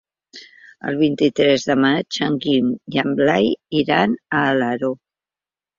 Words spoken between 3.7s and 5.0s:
iran a Alaró.